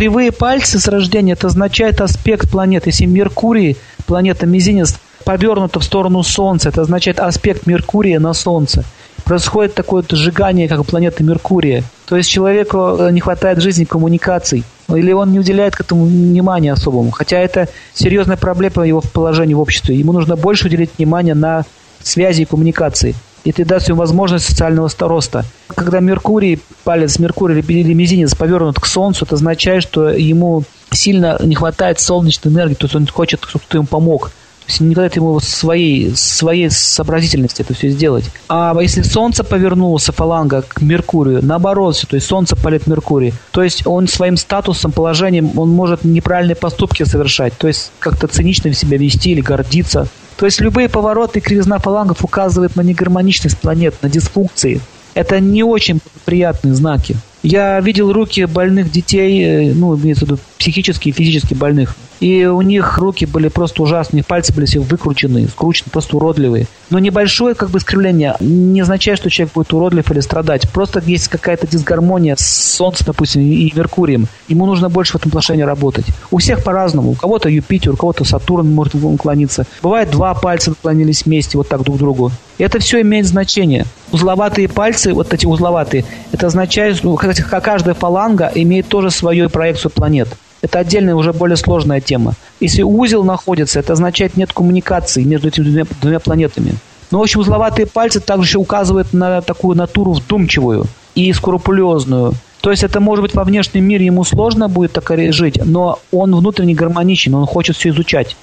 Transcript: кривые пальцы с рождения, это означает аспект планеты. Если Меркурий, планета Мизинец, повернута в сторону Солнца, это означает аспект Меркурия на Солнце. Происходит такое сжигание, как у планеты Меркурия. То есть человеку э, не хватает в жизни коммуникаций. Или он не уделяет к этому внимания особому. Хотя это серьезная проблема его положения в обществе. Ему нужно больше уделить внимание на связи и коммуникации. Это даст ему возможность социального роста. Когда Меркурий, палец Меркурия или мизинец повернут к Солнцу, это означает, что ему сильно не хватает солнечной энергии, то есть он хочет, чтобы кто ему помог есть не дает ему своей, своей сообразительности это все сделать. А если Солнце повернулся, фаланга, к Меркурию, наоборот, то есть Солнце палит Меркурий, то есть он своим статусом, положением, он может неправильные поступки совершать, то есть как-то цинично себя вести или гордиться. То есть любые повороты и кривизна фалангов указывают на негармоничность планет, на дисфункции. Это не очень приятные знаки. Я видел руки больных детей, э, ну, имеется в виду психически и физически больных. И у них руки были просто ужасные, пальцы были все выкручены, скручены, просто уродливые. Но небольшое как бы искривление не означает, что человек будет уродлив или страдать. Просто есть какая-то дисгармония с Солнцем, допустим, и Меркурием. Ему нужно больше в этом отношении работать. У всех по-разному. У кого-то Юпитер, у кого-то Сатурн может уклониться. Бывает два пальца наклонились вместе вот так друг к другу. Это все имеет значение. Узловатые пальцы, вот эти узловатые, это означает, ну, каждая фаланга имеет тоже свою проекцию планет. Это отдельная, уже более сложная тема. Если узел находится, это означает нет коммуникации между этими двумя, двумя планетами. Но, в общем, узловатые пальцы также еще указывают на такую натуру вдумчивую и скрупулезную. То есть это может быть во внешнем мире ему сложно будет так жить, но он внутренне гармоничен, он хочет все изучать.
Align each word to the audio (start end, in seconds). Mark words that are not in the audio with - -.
кривые 0.00 0.32
пальцы 0.32 0.78
с 0.78 0.88
рождения, 0.88 1.34
это 1.34 1.48
означает 1.48 2.00
аспект 2.00 2.50
планеты. 2.50 2.88
Если 2.88 3.04
Меркурий, 3.04 3.76
планета 4.06 4.46
Мизинец, 4.46 4.98
повернута 5.26 5.78
в 5.78 5.84
сторону 5.84 6.22
Солнца, 6.22 6.70
это 6.70 6.80
означает 6.80 7.20
аспект 7.20 7.66
Меркурия 7.66 8.18
на 8.18 8.32
Солнце. 8.32 8.84
Происходит 9.26 9.74
такое 9.74 10.02
сжигание, 10.10 10.68
как 10.68 10.80
у 10.80 10.84
планеты 10.84 11.22
Меркурия. 11.22 11.84
То 12.06 12.16
есть 12.16 12.30
человеку 12.30 12.96
э, 12.98 13.10
не 13.12 13.20
хватает 13.20 13.58
в 13.58 13.60
жизни 13.60 13.84
коммуникаций. 13.84 14.64
Или 14.88 15.12
он 15.12 15.32
не 15.32 15.38
уделяет 15.38 15.76
к 15.76 15.82
этому 15.82 16.06
внимания 16.06 16.72
особому. 16.72 17.10
Хотя 17.10 17.36
это 17.36 17.68
серьезная 17.92 18.38
проблема 18.38 18.88
его 18.88 19.02
положения 19.02 19.54
в 19.54 19.60
обществе. 19.60 19.96
Ему 19.96 20.12
нужно 20.12 20.34
больше 20.34 20.68
уделить 20.68 20.92
внимание 20.96 21.34
на 21.34 21.66
связи 22.02 22.40
и 22.40 22.46
коммуникации. 22.46 23.14
Это 23.44 23.64
даст 23.64 23.88
ему 23.88 23.98
возможность 23.98 24.46
социального 24.46 24.90
роста. 24.98 25.44
Когда 25.68 26.00
Меркурий, 26.00 26.60
палец 26.84 27.18
Меркурия 27.18 27.62
или 27.62 27.94
мизинец 27.94 28.34
повернут 28.34 28.78
к 28.78 28.86
Солнцу, 28.86 29.24
это 29.24 29.36
означает, 29.36 29.82
что 29.82 30.10
ему 30.10 30.64
сильно 30.90 31.38
не 31.42 31.54
хватает 31.54 32.00
солнечной 32.00 32.52
энергии, 32.52 32.74
то 32.74 32.86
есть 32.86 32.96
он 32.96 33.06
хочет, 33.06 33.44
чтобы 33.44 33.64
кто 33.66 33.78
ему 33.78 33.86
помог 33.86 34.30
есть 34.70 34.80
не 34.80 34.94
дает 34.94 35.16
ему 35.16 35.38
своей, 35.40 36.14
своей 36.14 36.70
сообразительности 36.70 37.62
это 37.62 37.74
все 37.74 37.90
сделать. 37.90 38.24
А 38.48 38.74
если 38.80 39.02
Солнце 39.02 39.44
повернулся, 39.44 40.12
фаланга, 40.12 40.62
к 40.62 40.80
Меркурию, 40.80 41.40
наоборот, 41.42 42.02
то 42.08 42.16
есть 42.16 42.26
Солнце 42.26 42.56
палит 42.56 42.86
Меркурий, 42.86 43.34
то 43.50 43.62
есть 43.62 43.86
он 43.86 44.08
своим 44.08 44.36
статусом, 44.36 44.92
положением, 44.92 45.58
он 45.58 45.70
может 45.70 46.04
неправильные 46.04 46.56
поступки 46.56 47.04
совершать, 47.04 47.56
то 47.58 47.66
есть 47.66 47.92
как-то 47.98 48.26
цинично 48.26 48.72
себя 48.72 48.96
вести 48.96 49.32
или 49.32 49.40
гордиться. 49.40 50.08
То 50.40 50.46
есть 50.46 50.58
любые 50.62 50.88
повороты 50.88 51.38
и 51.38 51.42
кривизна 51.42 51.78
фалангов 51.78 52.24
указывают 52.24 52.74
на 52.74 52.80
негармоничность 52.80 53.58
планет, 53.58 53.94
на 54.00 54.08
дисфункции. 54.08 54.80
Это 55.12 55.38
не 55.38 55.62
очень 55.62 56.00
приятные 56.24 56.72
знаки. 56.72 57.14
Я 57.42 57.80
видел 57.80 58.12
руки 58.12 58.44
больных 58.44 58.90
детей, 58.90 59.42
э, 59.42 59.74
ну, 59.74 59.96
имеется 59.96 60.24
в 60.26 60.28
виду 60.28 60.40
психически 60.58 61.08
и 61.08 61.12
физически 61.12 61.54
больных. 61.54 61.96
И 62.20 62.44
у 62.44 62.60
них 62.60 62.98
руки 62.98 63.24
были 63.24 63.48
просто 63.48 63.82
ужасные, 63.82 64.22
пальцы 64.22 64.52
были 64.52 64.66
все 64.66 64.80
выкручены, 64.80 65.48
скручены, 65.48 65.90
просто 65.90 66.18
уродливые. 66.18 66.66
Но 66.90 66.98
небольшое 66.98 67.54
как 67.54 67.70
бы 67.70 67.78
искривление 67.78 68.36
не 68.40 68.82
означает, 68.82 69.18
что 69.18 69.30
человек 69.30 69.54
будет 69.54 69.72
уродлив 69.72 70.10
или 70.10 70.20
страдать. 70.20 70.70
Просто 70.70 71.02
есть 71.04 71.28
какая-то 71.28 71.66
дисгармония 71.66 72.36
с 72.36 72.46
Солнцем, 72.76 73.06
допустим, 73.06 73.40
и 73.40 73.72
Меркурием. 73.74 74.26
Ему 74.48 74.66
нужно 74.66 74.90
больше 74.90 75.12
в 75.12 75.16
этом 75.16 75.30
отношении 75.30 75.62
работать. 75.62 76.04
У 76.30 76.38
всех 76.38 76.62
по-разному. 76.62 77.12
У 77.12 77.14
кого-то 77.14 77.48
Юпитер, 77.48 77.92
у 77.92 77.96
кого-то 77.96 78.24
Сатурн 78.24 78.70
может 78.70 78.94
уклониться. 78.96 79.66
Бывает 79.82 80.10
два 80.10 80.34
пальца 80.34 80.70
наклонились 80.70 81.24
вместе 81.24 81.56
вот 81.56 81.68
так 81.68 81.82
друг 81.82 81.96
к 81.96 81.98
другу. 81.98 82.32
Это 82.58 82.78
все 82.78 83.00
имеет 83.00 83.26
значение. 83.26 83.86
Узловатые 84.12 84.68
пальцы, 84.68 85.14
вот 85.14 85.32
эти 85.32 85.46
узловатые, 85.46 86.04
это 86.32 86.48
означает, 86.48 87.02
ну, 87.02 87.16
каждая 87.34 87.94
фаланга 87.94 88.50
имеет 88.54 88.88
тоже 88.88 89.10
свою 89.10 89.48
проекцию 89.48 89.90
планет. 89.90 90.28
Это 90.62 90.78
отдельная, 90.78 91.14
уже 91.14 91.32
более 91.32 91.56
сложная 91.56 92.00
тема. 92.00 92.34
Если 92.60 92.82
узел 92.82 93.24
находится, 93.24 93.80
это 93.80 93.94
означает 93.94 94.36
нет 94.36 94.52
коммуникации 94.52 95.22
между 95.22 95.48
этими 95.48 95.64
двумя, 95.64 95.86
двумя 96.00 96.20
планетами. 96.20 96.74
Но, 97.10 97.18
в 97.18 97.22
общем, 97.22 97.40
узловатые 97.40 97.86
пальцы 97.86 98.20
также 98.20 98.48
еще 98.48 98.58
указывают 98.58 99.12
на 99.12 99.40
такую 99.40 99.76
натуру 99.76 100.12
вдумчивую 100.12 100.86
и 101.14 101.32
скрупулезную. 101.32 102.34
То 102.60 102.70
есть 102.70 102.82
это 102.82 103.00
может 103.00 103.22
быть 103.22 103.34
во 103.34 103.44
внешнем 103.44 103.84
мире 103.84 104.06
ему 104.06 104.22
сложно 104.22 104.68
будет 104.68 104.92
так 104.92 105.10
жить, 105.32 105.58
но 105.64 105.98
он 106.12 106.34
внутренне 106.36 106.74
гармоничен, 106.74 107.34
он 107.34 107.46
хочет 107.46 107.76
все 107.76 107.88
изучать. 107.88 108.36